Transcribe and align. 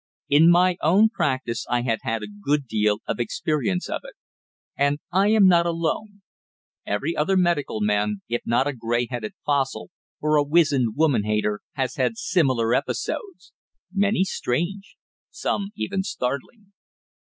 In 0.29 0.49
my 0.49 0.77
own 0.81 1.09
practice 1.09 1.67
I 1.69 1.83
had 1.83 1.99
had 2.01 2.23
a 2.23 2.27
good 2.27 2.65
deal 2.65 3.01
of 3.07 3.19
experience 3.19 3.87
of 3.87 4.01
it. 4.03 4.15
And 4.75 4.97
I 5.11 5.27
am 5.27 5.45
not 5.47 5.67
alone. 5.67 6.23
Every 6.87 7.15
other 7.15 7.37
medical 7.37 7.81
man, 7.81 8.23
if 8.27 8.41
not 8.43 8.65
a 8.65 8.73
grey 8.73 9.05
headed 9.11 9.33
fossil 9.45 9.91
or 10.19 10.37
a 10.37 10.43
wizened 10.43 10.95
woman 10.95 11.25
hater, 11.25 11.59
has 11.73 11.97
had 11.97 12.17
similar 12.17 12.73
episodes; 12.73 13.53
many 13.93 14.23
strange 14.23 14.97
some 15.29 15.69
even 15.75 16.01
startling. 16.01 16.71